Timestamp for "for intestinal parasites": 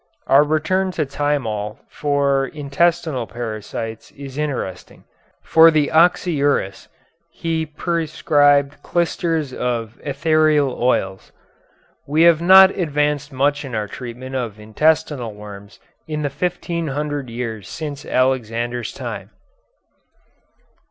1.87-4.09